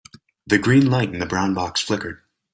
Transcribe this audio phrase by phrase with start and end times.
[0.47, 2.23] The green light in the brown box flickered.